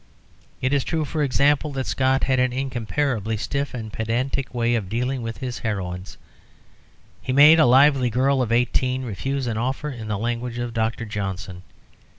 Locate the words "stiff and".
3.37-3.93